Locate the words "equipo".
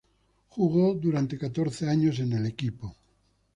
2.47-2.95